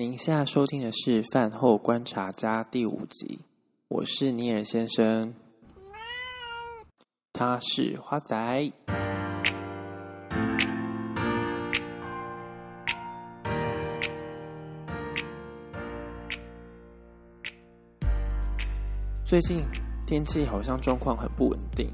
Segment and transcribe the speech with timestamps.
[0.00, 3.38] 您现在收听的是《饭后观察家》第五集，
[3.88, 5.34] 我是尼尔先生，
[7.34, 8.72] 他是花仔。
[19.26, 19.62] 最近
[20.06, 21.90] 天气好像状况很不稳定，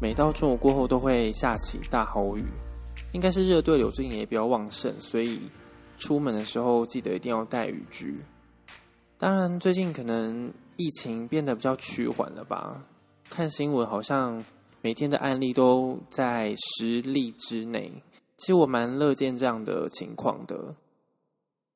[0.00, 2.46] 每到中午过后都会下起大豪雨，
[3.12, 5.38] 应该是热对流最近也比较旺盛，所以
[5.98, 8.20] 出门的时候记得一定要带雨具。
[9.18, 12.84] 当然，最近可能疫情变得比较趋缓了吧？
[13.28, 14.44] 看新闻好像
[14.80, 17.92] 每天的案例都在十例之内，
[18.36, 20.74] 其实我蛮乐见这样的情况的。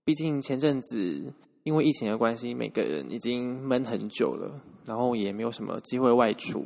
[0.05, 1.33] 毕竟前阵子。
[1.67, 6.65] 因为疫情的关系，每个人已经闷很久了，然后也没有什么机会外出。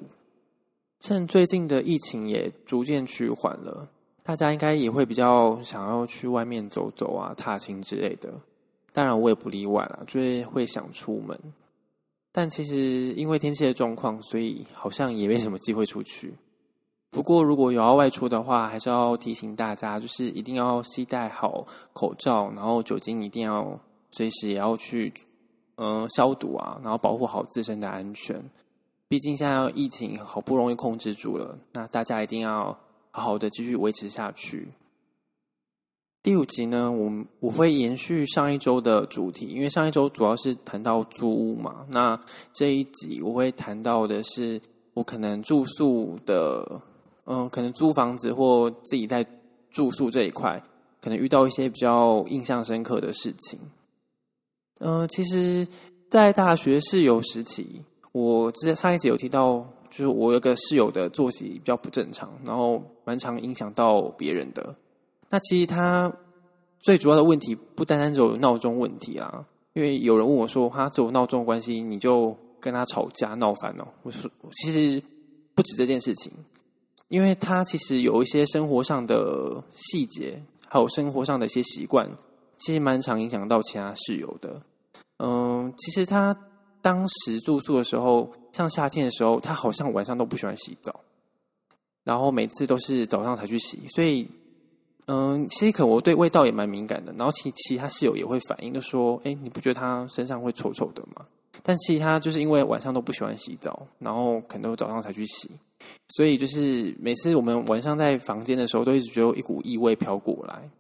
[0.98, 3.89] 趁最近的疫情也逐渐趋缓了，
[4.23, 8.33] 大家应该也会比较想要去外面走走啊、踏青之类的。
[8.92, 11.38] 当然，我也不例外啦，就是会想出门。
[12.33, 16.34] 但其实因为天气的状况，所以好像也没什么机会出去。
[17.11, 23.78] 不过，如果有要外出的话，还是要提醒大家，就是一定要携带好口罩，然后酒精一定要。
[24.12, 25.14] 随时也要去，
[25.77, 28.42] 嗯、消毒啊，然后保护好自身的安全。
[29.06, 32.77] 毕竟现在疫情好不容易控制住了，那大家一定要
[33.11, 34.69] 好好的继续维持下去。
[36.22, 41.86] 第五集呢，我我会延续上一周的主题，因为上一周主要是谈到租屋嘛。
[41.89, 42.20] 那
[42.52, 44.61] 这一集我会谈到的是，
[44.92, 46.83] 我可能住宿的，
[47.25, 49.27] 嗯、可能租房子或自己在
[49.70, 50.62] 住宿这一块，
[51.00, 53.58] 可能遇到一些比较印象深刻的事情。
[54.80, 55.67] 嗯、其实，
[56.11, 64.74] 在大学室友时期，我之前上一集有提到，就是我有个室友的作息比较不正常，然后蛮常影响到别人的。
[65.28, 66.12] 那其实他
[66.78, 73.86] 最主要的问题不单单只有闹钟问题啊，因为有人问我说，他只有闹钟关系，你就跟他吵架闹翻了。
[74.02, 75.02] 我说，其实
[75.55, 76.33] 不止这件事情，
[77.08, 82.11] 因为他其实有一些生活上的细节，还有生活上的一些习惯，
[82.56, 84.62] 其实蛮常影响到其他室友的。
[85.18, 86.36] 嗯，其实他
[86.83, 91.01] 当时住宿的时候，像夏天的时候，他好像晚上都不喜欢洗澡，
[92.05, 93.80] 然后每次都是早上才去洗。
[93.95, 94.29] 所以，
[95.07, 97.13] 嗯，其实可我对味道也蛮敏感的。
[97.18, 101.27] 然后其其他室友也会反映，就说：“哎，你不觉得他身上会臭臭的吗？”
[101.63, 105.51] 但其他就是因为晚上都不喜欢洗澡，然后可能都早上才去洗，
[106.17, 110.70] 所以就是每次我们晚上在房间的时候，都一直觉得有一股异味飘过来。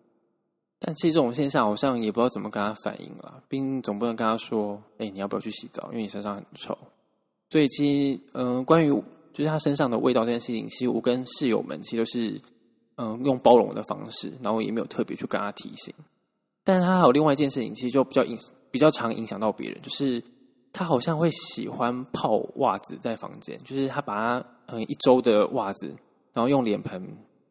[0.82, 5.90] 但其实这种现象好像也不知道怎么跟他反应了，并总不能跟他说：“哎，你要不要去洗澡？
[5.92, 6.76] 因为你身上很臭。”
[7.50, 8.90] 所以其实，嗯、呃，关于
[9.32, 12.40] 就是他身上的味道这件事情，其实我跟室友们其实都是
[12.96, 15.94] 嗯、用包容的方式，然后也没有特别去跟他提醒。
[16.64, 18.38] 但是他还有另外一件事情，其实就比较影
[18.70, 20.22] 比较常影响到别人，就是
[20.72, 25.88] 他好像会喜欢泡袜子在房间，就是他把他嗯一周的袜子，
[26.32, 27.02] 然后用脸盆，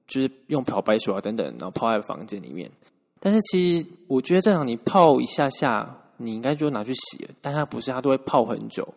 [0.08, 2.72] 就是用漂白水啊等等，然后泡在房间里面。
[3.22, 7.30] 但是其实，我觉得正常你泡一下下，你应该就拿去洗了。
[7.42, 8.88] 但它不是，它都会泡很久，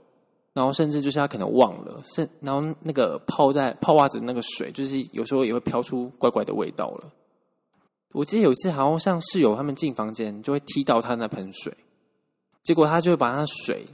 [0.52, 7.10] 然后甚至就是它可能忘了，甚然后那个泡在泡袜子那个水，就是有时候也会飘出怪怪的味道了。
[8.12, 11.76] 我记得有一次，好像像室友他们进房间，就会踢到他那盆水，
[12.62, 13.84] 结果他就会把那水，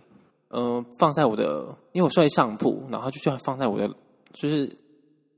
[0.51, 3.89] 嗯、放在我的，因为我睡上铺，然后他就放在我的，
[4.35, 4.71] 就是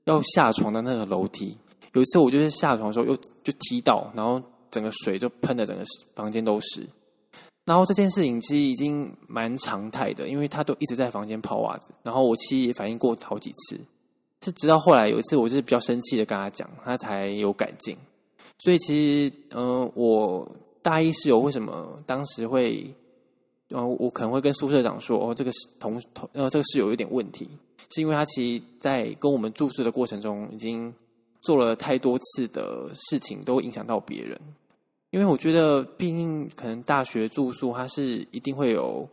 [0.04, 1.56] 要下床的那个楼梯。
[1.92, 3.14] 有一次我就是下床的时候又
[3.44, 4.42] 就踢到，然后。
[4.70, 6.86] 整个水就喷的整个房间都是，
[7.64, 13.78] 然后这件事情其实已经蛮常态的，因为他都一直在房间泡袜子，然后我其实也反映过好几次，
[14.42, 17.96] 是直到后来有一次，我是比较生气的跟他讲，他才有改进。
[18.58, 20.50] 所以其实，嗯、我
[20.82, 22.94] 大一室友为什么当时会，
[23.70, 27.48] 嗯、呃，我可能会跟宿舍长说，哦，这个是同同呃这个室友有点问题，
[27.94, 30.92] 是因为他其实在跟我们住宿的过程中，已经
[31.40, 34.38] 做了太多次的事情，都影响到别人。
[35.10, 39.08] 因为我觉得，毕竟可能大学住宿，它是一定会有，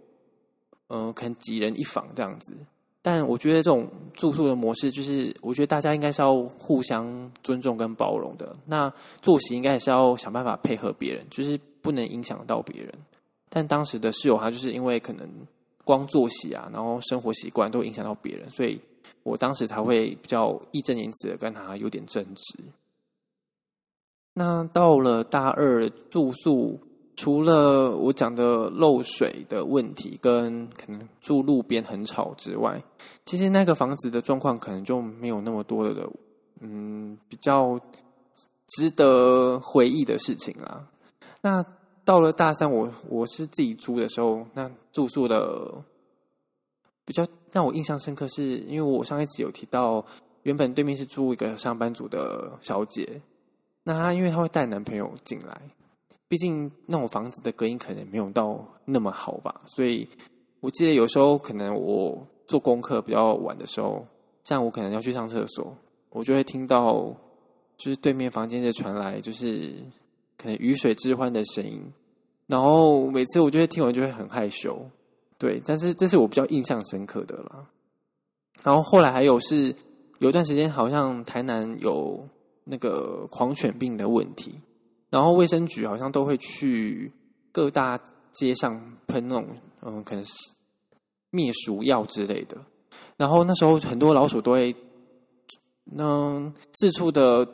[0.89, 2.55] 嗯、可能几人一房这样子。
[3.01, 8.55] 但我觉得这种住宿的模式，就是我觉得大家应该是要互相尊重跟包容的。
[8.65, 12.93] 那作息应该也是要想办法配合别人，就是不能影响到别人。
[13.49, 15.27] 但当时的室友他就是因为可能
[15.85, 18.79] 光作息啊，然后生活习惯都影响到别人，所以
[19.23, 22.63] 我当时才会比较义正言辞的跟他有点争执。
[24.39, 26.79] 那到了大二住宿，
[27.15, 32.79] 除了我讲的漏水的问题跟可能住路边很吵之外，
[33.25, 36.07] 其实那个房子的状况可能就没有那么多的，
[36.59, 37.79] 嗯，比较
[38.67, 40.87] 值得回忆的事情啦。
[41.41, 41.65] 那
[42.05, 45.83] 到了大三，我我是自己租的时候，那住宿的
[47.03, 50.05] 比较让我印象深刻是，是因为我上一集有提到，
[50.43, 53.19] 原本对面是住一个上班族的小姐，
[53.87, 55.61] 那她因为她会带男朋友进来，
[56.27, 60.05] 毕竟那种房子的隔音可能没有到那么好吧，所以
[60.59, 64.05] 我记得有时候可能我做功课比较晚的时候，
[64.43, 65.73] 像我可能要去上厕所，
[66.09, 67.15] 我就会听到
[67.77, 69.73] 就是对面房间的传来就是。
[70.39, 71.81] 可能雨水之欢的声音，
[72.45, 74.87] 然后每次我就会听完就会很害羞，
[75.39, 77.65] 对，但是这是我比较印象深刻的啦。
[78.61, 79.75] 然后后来还有是
[80.19, 82.29] 有段时间，好像台南有
[82.69, 84.59] 那个狂犬病的问题，
[85.09, 87.11] 然后卫生局好像都会去
[87.51, 87.99] 各大
[88.31, 89.47] 街上喷那种
[89.81, 90.33] 嗯，可能是
[91.31, 92.57] 灭鼠药之类的。
[93.15, 94.75] 然后那时候很多老鼠都会
[95.97, 97.47] 嗯四处的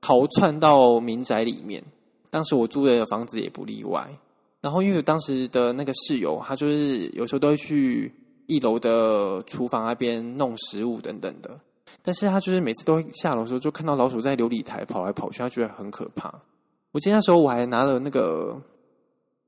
[0.00, 1.84] 逃窜到民宅里面。
[2.30, 4.08] 当时我租的房子也不例外，
[4.60, 8.14] 然后因为当时的那个室友，他就是有时候都会去
[8.46, 11.60] 一楼的厨房那边弄食物等等的，
[12.02, 16.42] 但是他就是每次都会下楼的时候就看到老鼠在琉璃台跑来跑去，他觉得很可怕。
[16.92, 18.60] 我记得那时候我还拿了那个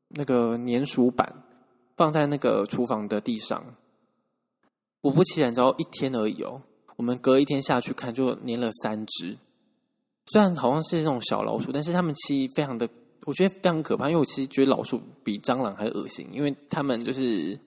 [0.08, 1.42] 那个粘鼠板
[1.96, 3.64] 放在那个厨房的地上，
[5.00, 6.62] 果不其然，只要一天而已哦，
[6.96, 9.38] 我们隔一天下去看就粘了三只。
[10.26, 12.88] 虽然好像是这种小老鼠，但是它们其实非常的，
[13.26, 14.08] 我觉得非常可怕。
[14.08, 17.58] 因为我其实觉得老鼠比蟑螂还恶心，因为它们就是，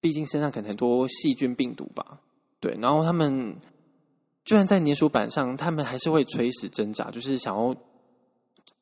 [0.00, 2.20] 毕竟身上可能很多细菌病毒吧。
[2.62, 3.56] 对，然后他们，
[4.44, 7.74] 就算在粘鼠板上，他们还是会垂死挣扎，就是想要，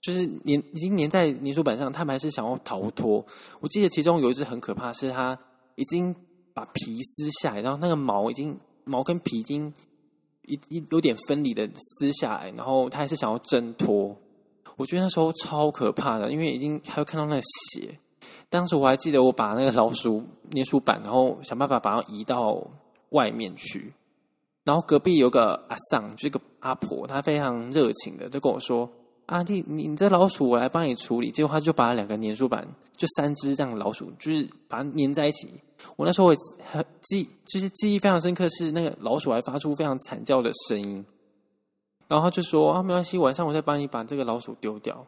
[0.01, 3.27] 就是粘已经粘在粘鼠板上，他们还是想要逃脱。
[3.59, 5.37] 我记得其中有一只很可怕，是它
[5.75, 6.15] 已经
[6.55, 9.73] 把皮撕下来，然后那个毛已经毛跟皮已经。
[10.47, 14.17] 一一有点分离的撕下来，然后它还是想要挣脱。
[14.77, 17.97] 我觉得那时候超可怕的，因为已经还会看到那个血。
[18.49, 22.61] 当时我还记得，我把那个老鼠粘鼠板，然后想办法把它移到
[23.11, 23.95] 外面去。
[24.65, 28.91] 然后隔壁有个阿桑，就是个阿婆，她非常热情的就跟我说
[29.27, 32.67] ：“阿弟，你你这老鼠我来帮你处理。”结果他就把两个粘鼠板，
[32.97, 35.49] 就三只这样的老鼠，就是把它粘在一起。
[35.97, 36.37] 我那时候我
[36.69, 41.05] 很记，就是记忆非常深刻，是那个老鼠还发出非常惨叫的声音，
[42.07, 45.07] 然后就说啊，没关系，晚上我再帮你把这个老鼠丢掉。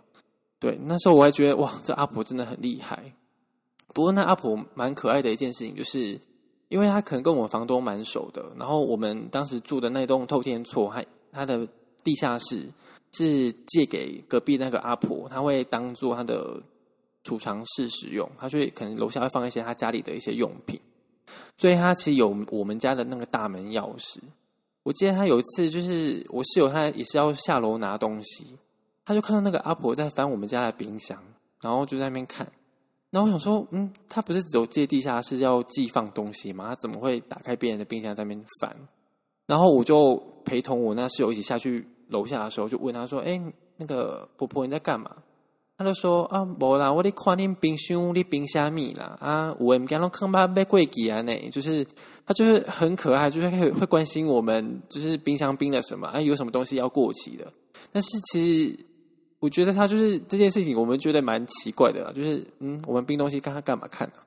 [0.58, 3.12] 对，那时候我还觉得哇，这阿婆真的很厉害。
[3.88, 6.18] 不过那阿婆蛮可爱的一件事情，就是
[6.72, 11.68] 因为他可能跟我们房东蛮熟的，然后我们当时住的那栋透天厝，还他的
[12.02, 12.68] 地下室
[13.12, 16.60] 是借给隔壁那个阿婆，她会当做她的。
[17.24, 20.80] 储藏室使用，他就会可能楼下会放一些他家里的一些用品，
[21.56, 24.18] 所以他其实有我们家的那个大门钥匙。
[24.82, 28.58] 我记得他有一次，就是我室友他也是要下楼拿东西，
[29.04, 31.16] 他就看到那个阿婆在翻我们家的冰箱，
[31.60, 32.44] 然后就在那边看。
[33.12, 36.70] 然后我想说，嗯，他不是只有借地下室要寄放东西吗？
[36.70, 38.74] 他怎么会打开别人的冰箱在那边翻？
[39.46, 43.40] 然后我就陪同我那室友一起下去楼下的时候，就问他说：“哎，
[43.76, 45.14] 那个婆婆你在干嘛？”
[45.76, 49.18] 他就说啊，无啦，我咧看恁冰箱，你冰虾米啦？
[49.20, 51.20] 啊，我唔敢拢坑巴被贵几啊？
[51.22, 51.84] 呢，就是
[52.24, 56.20] 他就是很可爱，就是会会关心我们，就是冰箱冰了什么啊？
[56.20, 57.52] 有什么东西要过期的？
[57.90, 58.78] 但是其实
[59.42, 62.12] 我觉得他就是这件事情，我们觉得蛮奇怪的啦。
[62.14, 64.22] 就是嗯，我们冰东西干他干嘛看啊？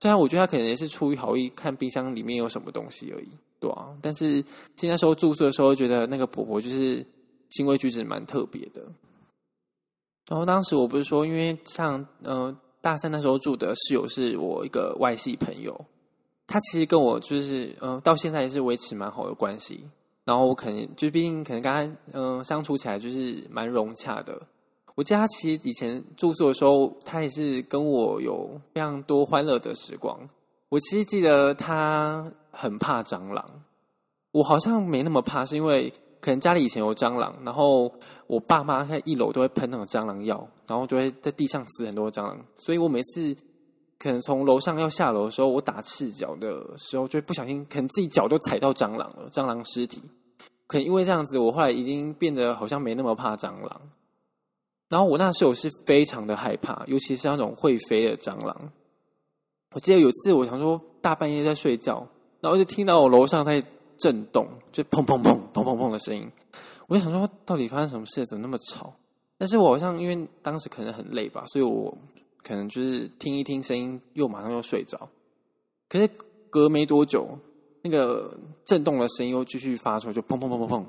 [0.00, 3.28] 虽然我觉得他可能也是出于好意，看冰箱里面有什么东西而已，
[3.60, 3.96] 对啊。
[4.02, 7.06] 但是现在时候住宿的时候，觉得那个婆婆就是
[7.50, 8.82] 行为举止蛮特别的。
[10.28, 15.86] 然后当时我不是说，因为像呃大三那时候住的室友是我一个外系朋友，
[16.48, 19.84] 他其实跟我就是嗯、到现在也是维持蛮好的关系。
[20.28, 24.38] 然后我可能就毕竟可能跟他嗯、相处起来就是蛮融洽的。
[24.94, 30.20] 我记得他其实以前住宿的时候，他也是跟我有非常多欢乐的时光。
[30.68, 33.44] 我其实记得他很怕蟑螂，
[34.32, 35.90] 我好像没那么怕，是因为。
[36.20, 37.94] 可能家里以前有蟑螂，然后
[38.26, 42.36] 我爸妈在一楼都会喷那种蟑螂药，然后就会在地上死很多蟑螂。
[42.56, 43.36] 所以我每次
[44.00, 50.02] 可能从楼上要下楼的时候，我打赤脚的时候，就不小心，可能自己脚都踩到蟑螂了，蟑螂尸体。
[50.68, 53.80] 可能因为这样子，我后来已经变得好像没那么怕蟑螂。
[54.88, 58.70] 然后我那时候是非常的害怕，尤其是那种会飞的蟑螂。
[59.72, 62.06] 我记得有一次我想说大半夜在睡觉，
[62.40, 63.60] 然后就听到我楼上在。
[64.00, 66.30] 震动，就砰砰砰砰砰砰的声音，
[66.86, 68.24] 我就想说，到底发生什么事？
[68.26, 68.94] 怎么那么吵？
[69.36, 71.92] 但是我好像因为当时可能很累吧，所以我
[72.44, 75.08] 可能就是听一听声音，又马上又睡着。
[75.88, 76.08] 可是
[76.48, 77.40] 隔没多久，
[77.88, 80.84] 那个震动的声音又继续发出，就砰砰砰砰砰。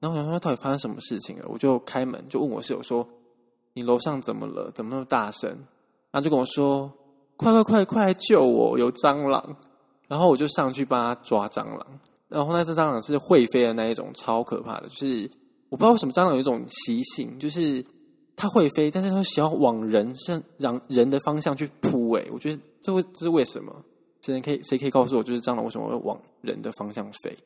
[0.00, 1.44] 然后我想说，到底发生什么事情了？
[1.48, 3.06] 我就开门，就问我室友说
[3.74, 4.70] ：“你楼上怎么了？
[4.74, 5.50] 怎么那么大声？”
[6.10, 6.90] 然后就跟我说
[7.36, 9.56] ：“快快快快来救我，有蟑螂！”
[10.08, 11.86] 然后我就上去帮他抓蟑螂。
[12.28, 14.88] 然后那只蟑螂是会飞的那一种，超可怕的。
[14.88, 15.30] 就是
[15.68, 17.84] 我不知道为什么蟑螂有一种习性，就是
[18.34, 22.10] 它会飞，但是它喜欢往人身让人的方向去扑。
[22.12, 23.84] 哎，我觉得这会这是为什么？
[24.22, 27.36] 谁可以谁可以告诉我，就是蟑螂为什么会往人的方向飞？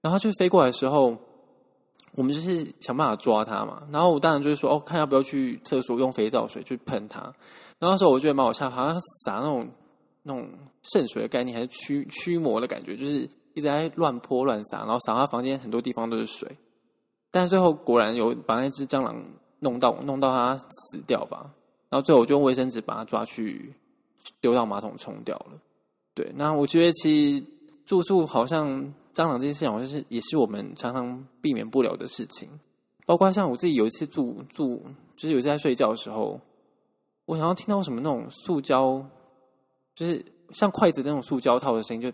[0.00, 1.16] 然后就飞过来的时候。
[2.14, 7.20] 我们就是想办法抓它嘛，然后我当然就是说，哦，看要不要去厕所用肥皂水去喷它。
[7.78, 9.66] 然后那时候我觉得蛮好笑，好像撒那种
[10.22, 10.46] 那种
[10.82, 16.46] 圣水的概念，还是驱驱魔的感觉，就是一直在乱泼乱撒，然后撒到房间很多地方都是水。
[17.30, 19.16] 但是最后果然有把那只蟑螂
[19.60, 21.50] 弄到弄到它死掉吧。
[21.88, 23.72] 然后最后我就用卫生纸把它抓去
[24.42, 25.58] 丢到马桶冲掉了。
[26.14, 27.46] 对，那我觉得其实
[27.86, 28.92] 住宿好像。
[29.14, 32.48] 蟑螂这件事情好像是也是我们常常避免不了的事情，
[33.04, 34.82] 包括像我自己有一次住住，
[35.14, 36.40] 就是有一次在睡觉的时候，
[37.26, 39.06] 我想要听到什么那种塑胶，
[39.94, 42.10] 就是像筷子那种塑胶套的声音，就，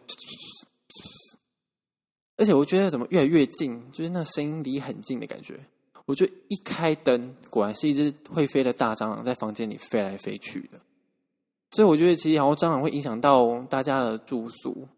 [2.36, 5.56] 而且我觉得怎么越来越近，就是那声音离很近的感觉。
[6.04, 10.80] 我就一开灯，果然是一只会飞的大蟑螂在房间里飞来飞去的。
[11.70, 14.88] 所以我觉得其实好像蟑螂会影响到大家的住宿。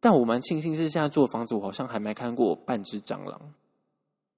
[0.00, 3.40] 但我蛮庆幸是现在住的房子，我好像还没看过半只蟑螂，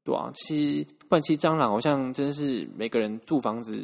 [0.04, 3.82] 对啊，其实半期蟑螂好像真是每个人住房子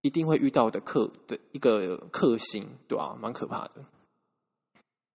[0.00, 3.74] 一定会遇到的克的一个克星，对啊，蛮可怕的。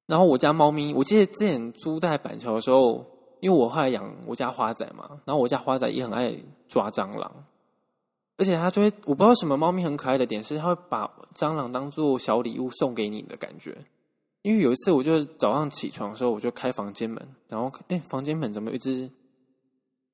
[0.06, 3.06] 然后我家猫咪，我记得之前租在板桥的时候，
[3.42, 6.34] 因为我后来养我家花仔嘛，然后我家花仔也很爱
[6.70, 7.46] 抓蟑螂，
[8.38, 13.78] 而且它就会，我不知道什么猫咪很可爱的点是，它会把蟑螂当做小礼物送给你的感觉。
[14.42, 19.10] 因为有一次，我就早上起床的时候，我就开房间门，然后哎，房间门怎么一只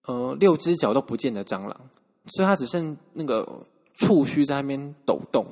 [0.06, 1.90] 呃六只脚都不见的蟑螂？
[2.26, 3.66] 所以它只剩那个
[3.98, 5.46] 触须在那边抖动。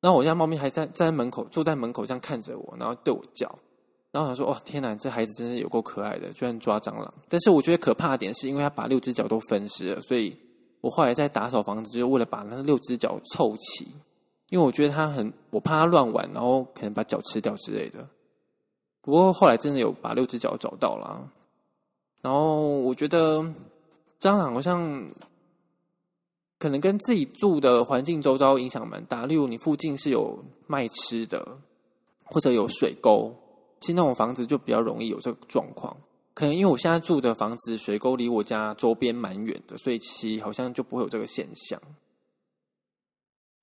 [0.00, 3.58] 然后我家猫咪还在在门口，坐在门口这样看着我，然后对我叫。
[4.12, 10.38] 然后我说：“哦，天哪，这孩子真是有够可爱的，居然抓蟑螂！”但是我觉得可怕的点是因为它把六只脚都分尸了，所以
[10.84, 13.88] 我后来在打扫房子，就是为了把那六只脚凑齐。
[14.50, 18.06] 因为我觉得它很，我怕它乱玩，然后可能把脚吃掉之类的。
[19.00, 21.26] 不过后来真的有把六只脚找到了。
[22.20, 23.40] 然后我觉得
[24.20, 25.10] 蟑螂好像
[26.58, 29.24] 可能跟自己住的环境周遭影响蛮大。
[29.24, 31.56] 例如你附近是有卖吃的，
[32.24, 33.34] 或者有水沟，
[33.80, 35.96] 其实那种房子就比较容易有这个状况。
[36.34, 41.80] 可能因为我现在住的房子水沟离我家周边蛮远的，所以其实好像就不会有这个现象。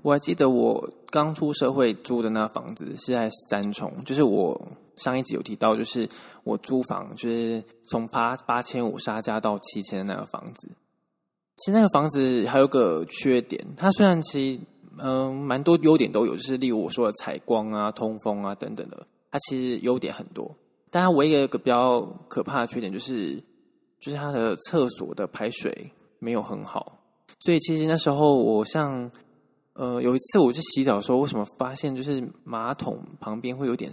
[0.03, 4.59] 我还记得我刚出社会租的那房子是在三重，就是我
[4.95, 6.09] 上一集有提到，就是
[6.43, 10.69] 我租房就是从八八千五杀价到七千的那个房子。
[11.57, 14.61] 其实那个房子还有个缺点，它虽然其实
[14.97, 20.55] 嗯蛮多优点都有，就是例如我说的采光啊、通风啊等等的，它其实优点很多。
[20.91, 23.43] 但它唯一有一个比较可怕的缺点就是，
[23.99, 26.99] 就是它的厕所的排水没有很好。
[27.39, 29.11] 所以其实那时候我像。
[29.73, 33.89] 呃，有一次我去洗澡的时候，为什么发现就是马桶旁边会有点，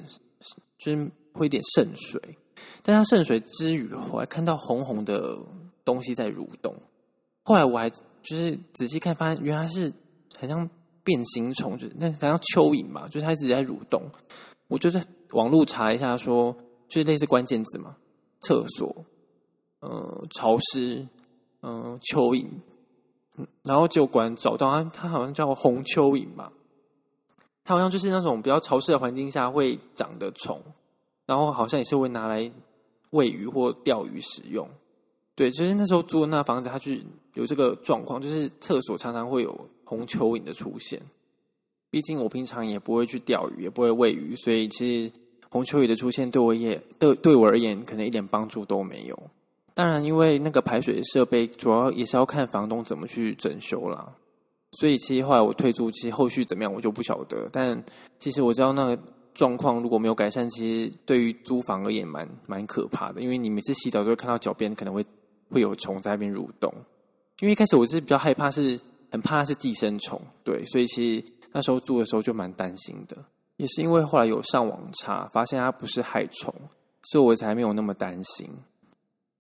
[0.77, 2.21] 就是会有点渗水？
[2.83, 5.39] 但它渗水之余，我还看到红红的
[5.85, 6.75] 东西在蠕动。
[7.45, 9.91] 后来我还就是仔细看，发现原来是
[10.37, 10.69] 很像
[11.05, 14.03] 变形虫，就是那很像蚯蚓嘛，就是它一直在蠕动。
[14.67, 15.01] 我就在
[15.31, 16.55] 网络查一下，说
[16.89, 17.97] 就是类似关键字嘛，
[18.41, 19.05] 厕所，
[19.81, 21.07] 呃，潮湿，
[21.63, 22.47] 嗯、蚯蚓。
[23.63, 26.53] 然后就果然找到它，它好像叫红蚯蚓吧，
[27.63, 30.61] 它好像就是那种比较潮湿的环境下会长的虫，
[31.25, 32.51] 然后好像也是会拿来
[33.11, 34.69] 喂鱼或钓鱼使用。
[35.37, 36.91] 对，就是那时候租的那房子，它就
[37.35, 41.01] 有这个状况，就是厕所常常会有红蚯蚓的出现。
[41.91, 45.13] 毕竟我平常也不会去钓鱼，也不会喂鱼，所以其实
[45.51, 49.19] 红蚯蚓的出现对我也对对我而言，可能一点帮助都没有。
[49.75, 54.13] 当然，因为那个排水设备主要也是要看房东怎么去整修啦，
[54.73, 57.49] 所以其实后来我退租，其实后续怎么样我就不晓得。
[57.53, 57.81] 但
[58.19, 58.99] 其实我知道那个
[59.35, 65.05] 状况如果没有改善，其实对于租房而言蛮蛮可怕的，因为你每次洗澡都会看到脚边可能会
[65.49, 66.75] 会有虫在那边蠕动。
[67.39, 68.81] 因为一开始我是比较害怕，是
[69.13, 73.17] 很怕是寄生虫，对，所以其实那时候住的时候就蛮担心的。
[73.59, 76.55] 也是因为后来有上网查，发现它不是害虫，
[77.11, 78.49] 所以我才没有那么担心。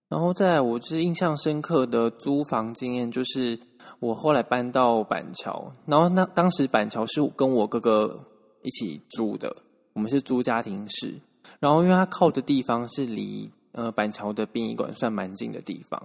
[0.08, 3.58] 然后再来，我是印象深刻的租房经验，就是
[4.00, 8.26] 我后来搬到板桥，然后那当时板桥是跟我哥哥
[8.62, 9.54] 一起租的，
[9.92, 11.20] 我们是租家庭式。
[11.60, 16.02] 然后因为他靠的地方是离呃板桥的殡仪馆算蛮近的地方，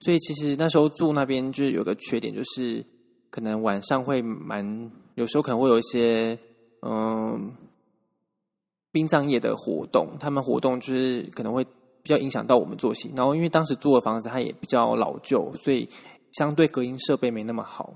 [0.00, 2.84] 所以其实那时候住那边就是有个缺点，就是
[3.28, 6.38] 可能晚上会蛮有时候可能会有一些
[6.82, 7.54] 嗯
[8.92, 11.62] 殡葬业的活动，他们活动就是可能会
[12.02, 13.12] 比较影响到我们作息。
[13.14, 15.88] 然后因为当时租的房子它也比较老旧，所以
[16.32, 17.94] 相对隔音设备没那么好。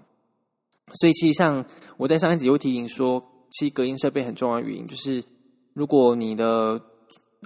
[1.00, 1.64] 所以其实像
[1.96, 5.24] 我在上一集有提醒说，其实隔音设备很重要的原因就是，
[5.72, 6.80] 如果你的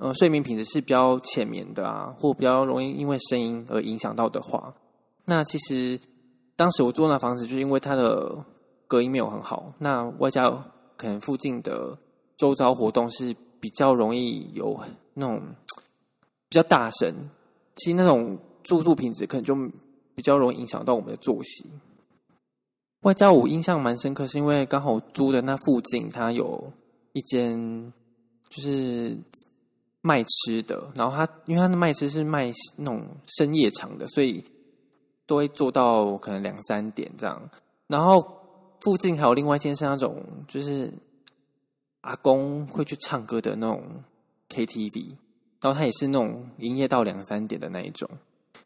[0.00, 4.74] 呃睡眠品质是比较浅眠的啊，或比较容易因为声音而影响到的话，
[5.26, 6.00] 那其实
[6.56, 8.44] 当时我租那房子，就是因为它的
[8.88, 10.50] 隔音没有很好，那外加
[10.96, 11.96] 可能附近的
[12.36, 14.78] 周遭活动是比较容易有
[15.14, 15.40] 那种
[16.48, 17.14] 比较大声，
[17.76, 19.54] 其实那种住宿品质可能就
[20.14, 21.66] 比较容易影响到我们的作息。
[23.00, 26.72] 外加我印象蛮深刻，是因为刚好租的那附近，它有
[27.12, 27.92] 一间
[28.48, 29.16] 就是
[30.00, 34.42] 卖吃的，然后它因为它的卖吃是卖那种深夜场的，所以
[35.26, 37.50] 都会做到可能两三点这样。
[37.86, 38.43] 然后
[38.84, 40.92] 附近还有另外一间是那种就是
[42.02, 43.82] 阿公会去唱歌的那种
[44.50, 45.16] KTV，
[45.60, 48.08] 然后他也是那种营业到两三点的那一种。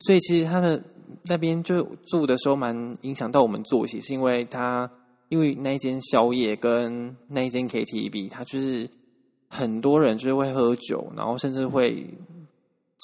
[0.00, 0.82] 所以其实他的
[1.24, 4.90] 那边就住的时候蛮影响到我们作息，是因为他
[5.28, 8.88] 因为那一间宵夜跟那一间 KTV，他就是
[9.48, 12.06] 很多人就是会喝酒，然后甚至会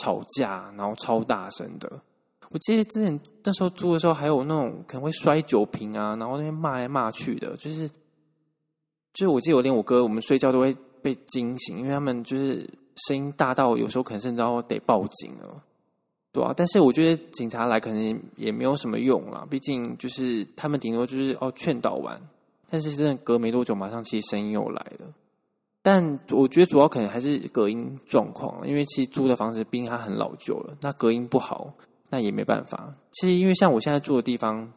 [0.02, 2.02] 吵架，然后超大声的。
[2.54, 7.88] 我记得之前那时候租的时候，还有那种可能会摔酒瓶啊，然后那边骂来骂去的，就是
[9.12, 12.64] 就是我记得我连我哥我们睡觉都会被惊醒，因为他们就是
[13.08, 15.64] 声音大到有时候可能甚至要得报警了。
[16.30, 22.20] 对啊，但是我觉得警察来可能也没有什么用啦，毕竟就是他们顶多就是哦劝导完，
[22.70, 25.12] 但是真的隔没多久，马上其实声音又来了。
[25.82, 31.74] 但我觉得主要可能还是隔音状况，因为其实租的房子毕竟它很老旧了，那隔音不好，
[32.14, 32.94] 那也没办法。
[33.10, 34.72] 其实因为像我现在住的地方，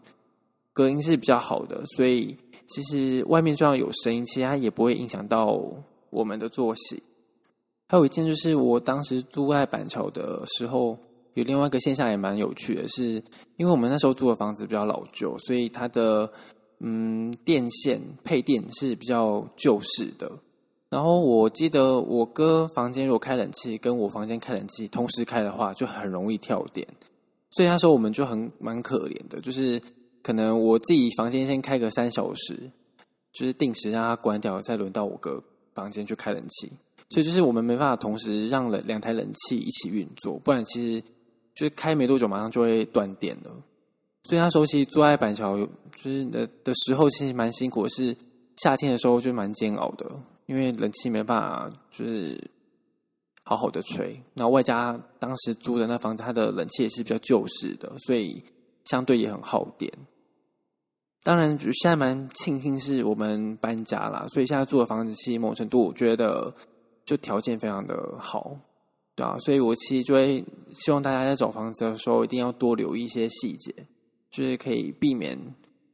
[0.74, 2.36] 隔音是比较好的，所以
[2.68, 5.58] 其实外面就算有声音，其实它也不会影响到
[6.10, 7.04] 我们的作息。
[7.88, 10.98] 还有一件就是我当时住在板桥的时候。
[11.38, 13.24] 有另外一个现象也蛮有趣的是，是
[13.58, 16.28] 因为我们那时候住的房子比较老旧，所以它的
[16.80, 20.32] 嗯电线配电是比较旧式的。
[20.90, 26.88] 然后我记得我哥房间如果开冷气，跟我房间开冷气同时开的话，就很容易跳电。
[27.58, 29.82] 所以那时候我们就很蛮可怜的，就是
[30.24, 32.72] 可能我自己房间先开个三小时，
[33.34, 35.44] 就是定时让它关掉，再轮到我哥
[35.74, 36.72] 房间去开冷气。
[37.10, 41.04] 所以就是我们没办法同时让冷两台冷气一起运作，不然其实。
[41.60, 43.50] 就是开没多久，马上就会断电了。
[44.26, 45.68] 所以那时候其实住在板桥，就
[46.04, 47.88] 是的的时候，其实蛮辛苦。
[47.88, 48.16] 是
[48.58, 50.08] 夏天的时候就蛮煎熬的，
[50.46, 52.40] 因为冷气没办法就是
[53.48, 54.22] 好好的吹。
[54.34, 58.44] 然后外加当时租的那房子，它的冷气也是比较旧式的，所以
[58.84, 59.90] 相对也很耗电。
[61.24, 66.54] 当然，就现在蛮庆幸是我们搬家啦，所以现在住的房子其实某程度，我觉得
[67.06, 68.52] 就条件非常的好。
[69.16, 73.74] 对啊，所以我其实就会希望大家在找房子的时候，一定要多留意一些细节，
[74.30, 75.38] 就是可以避免，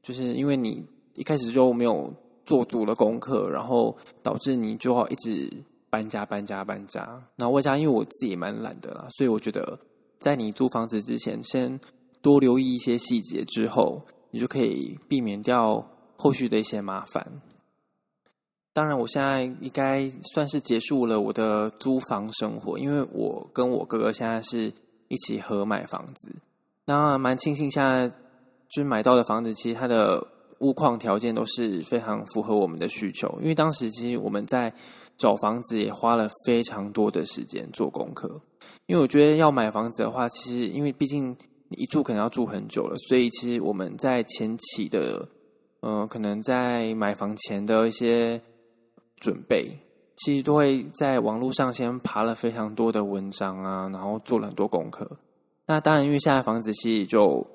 [0.02, 0.84] 就是因为你
[1.16, 2.14] 一开始就没有
[2.46, 5.52] 做足了功课，然后导致你就要一直
[5.94, 7.02] 搬家、搬家、搬家。
[7.36, 9.80] 然后外加因为我自己也蛮懒的啦，所以我觉得
[10.20, 11.80] 在你租房子之前，先
[12.20, 14.02] 多留意一些细节，之后
[14.32, 17.42] 你就可以避免掉后续的一些麻烦。
[18.74, 24.74] 当然，我现在应该算是结束了我的租房生活，因为我跟我哥哥现在是
[25.10, 26.36] 一起合买房子。
[26.86, 30.26] 那蛮庆幸，现在就是买到的房子，其实它的
[30.60, 33.38] 屋况条件都是非常符合我们的需求。
[33.42, 34.74] 因为当时其实我们在
[35.18, 38.30] 找房子也花了非常多的时间做功课。
[38.88, 41.30] 因为我觉得要买房子的话，其实因为毕竟
[41.70, 45.28] 你一住可能要住很久了，所以其实我们在前期的，
[45.82, 48.42] 嗯、可能在买房前的一些。
[49.20, 49.80] 准备
[50.18, 55.10] 其实都会在网络上先爬了非常多的文章啊，然后做了很多功课。
[55.66, 57.48] 那当然，因为现在房子其实就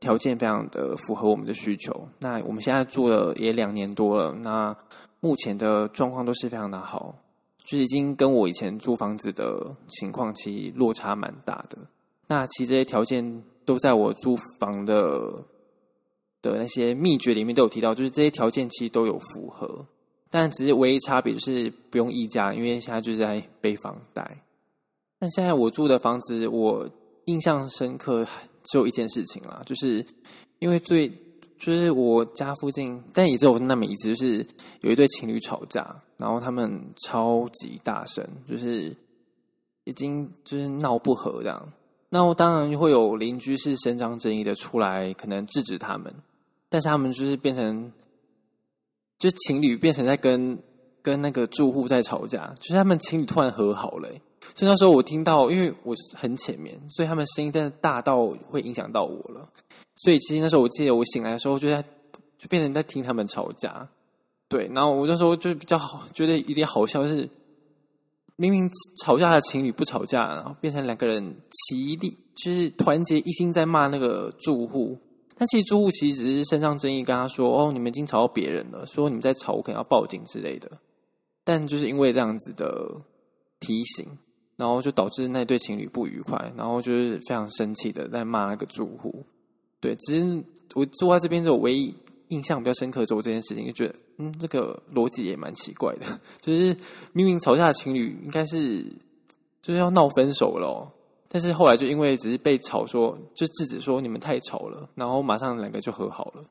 [0.00, 2.08] 条件非常的符合我们的需求。
[2.20, 4.76] 那我们现在住了也两年多了，那
[5.20, 7.14] 目前的状况都是非常的好，
[7.64, 11.78] 就是已经跟我以前租房子的情况其实落差蛮大的。
[12.28, 15.44] 那其实这些条件都在我租房的
[16.42, 19.86] 的那些秘诀里面都有提到，就是这些条件其实都有符合。
[20.28, 24.42] 但只是唯一差别就是不用溢价，因为现在就是在背房贷。
[25.18, 26.86] 但现在我住的房子，我
[27.24, 28.26] 印象深刻
[28.70, 30.04] 只有一件事情啦，就是
[30.58, 31.08] 因为最
[31.58, 34.46] 就是我家附近，但也只有那么一次，就是
[34.82, 38.94] 有一对情侣吵架，然后他们超级大声，就是
[39.84, 41.72] 已经就是闹不和这样。
[42.08, 46.14] 那我当然会有邻居是伸张正义的出来，可能制止他们，
[46.68, 47.90] 但是他们就是变成，
[49.18, 50.58] 就情侣变成在跟
[51.02, 54.08] 跟那个住户在吵架，就是他们情侣突然和好了。
[54.54, 59.48] 所以那时候我听到，因为我很前面，所以他们声音真的大到会影响到我了。
[59.96, 63.88] 所以其实那时候我记得我醒来的时候，就在就变成在听他们吵架。
[64.48, 67.28] 对，然后我那时候就比较好，觉得有点好笑，就是
[68.36, 68.70] 明明
[69.02, 74.98] 吵架的情侣不吵架，然后变成两个人齐力，就是团结一心在骂那个住户。
[75.38, 80.70] 但其实住户其实只是伸张正义，跟他说：“哦，你们已经吵到别人了，说你们在吵，我可能要报警之类的。”
[81.44, 83.02] 但就是因为这样子的
[83.60, 84.06] 提醒，
[84.56, 89.24] 然后就导致那对情侣不愉快，然后就是非常生气的在骂那个住户。
[89.80, 91.94] 对，只是我坐在这边之后，唯一。
[92.30, 96.06] 印象比较深刻的时候，这件事情就觉得，嗯，这个逻辑也蛮奇怪的。
[96.42, 96.76] 就是
[97.12, 98.82] 明明吵架的情侣应该是
[99.62, 100.92] 就是要闹分手了，
[101.28, 106.42] 但是后来就因为只是被吵说，就制止说你们太吵了，然后马上两个就和好了。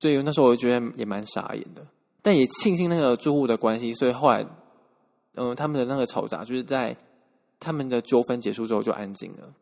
[0.00, 1.86] 所以那时候我就觉得也蛮傻眼的，
[2.20, 4.44] 但也庆幸那个住户的关系，所以后来，
[5.36, 6.96] 嗯，他们的那个吵杂就是在
[7.60, 9.54] 他们的纠纷结束之后就安静了。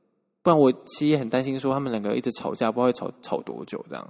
[0.43, 4.09] 不然我其实也很担心，说他们两个一直吵架，不知道会吵吵多久这样。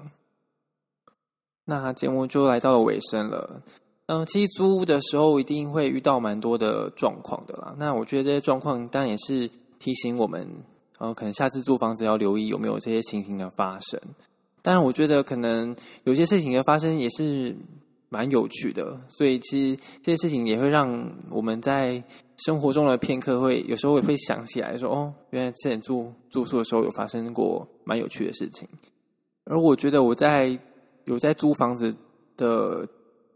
[1.65, 3.63] 那节目就来到了尾声了。
[4.07, 7.75] 嗯，其实租屋的时候一定会遇到蛮多的状况的啦。
[7.77, 10.49] 那我觉得这些状况当然也是提醒我们，
[10.99, 14.01] 呃，可能下次租房子要留意有没有这些情形的发生。
[14.63, 17.55] 当然，我觉得可能有些事情的发生也是
[18.09, 19.01] 蛮有趣的。
[19.09, 22.03] 所以，其实这些事情也会让我们在
[22.37, 28.69] 生活中的片刻会有时候也会想起来说：“哦，原来之前住住宿的时候有发生过蛮有趣的事情。”
[29.45, 30.59] 而我觉得我在。
[31.05, 31.91] 有在租房子
[32.37, 32.87] 的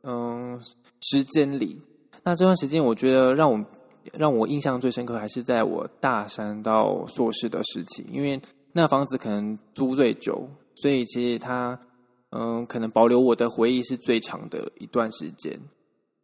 [0.03, 0.61] 嗯
[1.01, 1.81] 时间里，
[2.23, 3.65] 那这段时间我觉得让我
[4.13, 8.39] 让我印象最深刻还是在我大三到硕士的时期，因为
[8.73, 11.81] 那房子可能租最久，所以其实它
[12.33, 15.57] 嗯可能保留我的回忆是最长的一段时间。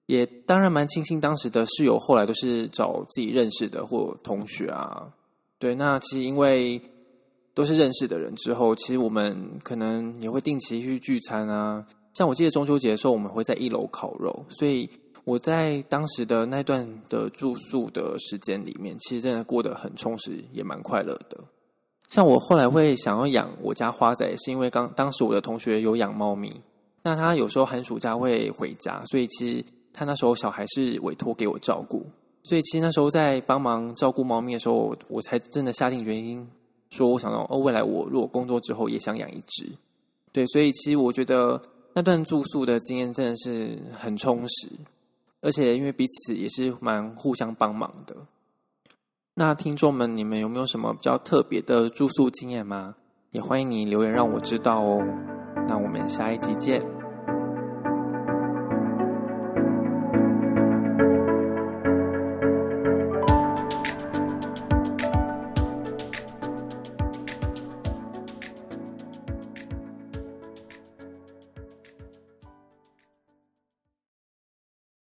[0.07, 5.13] 也当然蛮庆幸当时的室友后来都是找自己认识的或同学啊，
[5.59, 6.83] 对，那其实因为。
[7.55, 11.85] 都是认识的人之后，其实我们可能也会定期去聚餐啊。
[12.15, 14.89] 像我记得中秋节的时候，我们会在一楼烤肉，所以
[15.25, 21.43] 我在当时的那段的住宿的时间里面，其实真的过得很充实，也蛮快乐的。
[22.09, 26.61] 像我后来会想要养我家花仔，是因为刚当时我的同学有养猫咪，
[27.03, 32.07] 那他有时候寒暑假会回家，所以其实他那时候小孩是委托给我照顾，
[32.43, 36.49] 所以其实那时候在帮忙照顾猫咪的时候，我才真的下定决心。
[36.91, 39.71] 说我想到哦，未来我如果工作之后也想养一只，
[40.33, 41.61] 对，所以其实我觉得
[41.93, 44.71] 那段住宿的经验真的是很充实，
[45.43, 48.17] 而且因为彼此也是蛮互相帮忙的。
[49.39, 52.97] 那听众们，你们有没有什么比较特别的住宿经验吗？
[53.31, 55.01] 也欢迎你留言让我知道哦。
[55.69, 56.98] 那我们下一集见。